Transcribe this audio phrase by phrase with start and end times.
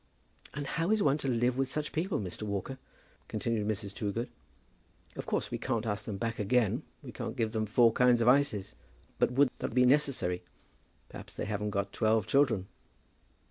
[0.55, 2.41] "And how is one to live with such people, Mr.
[2.41, 2.79] Walker?"
[3.27, 3.93] continued Mrs.
[3.93, 4.31] Toogood.
[5.15, 6.81] "Of course we can't ask them back again.
[7.03, 8.73] We can't give them four kinds of ices."
[9.19, 10.41] "But would that be necessary?
[11.09, 12.67] Perhaps they haven't got twelve children."